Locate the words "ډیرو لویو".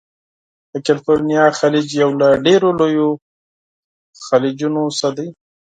2.45-3.09